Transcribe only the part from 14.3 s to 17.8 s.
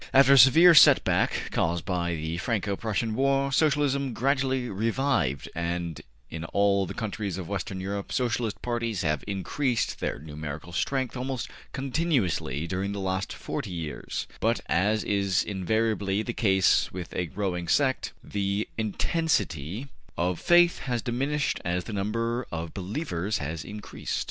but, as is invariably the case with a growing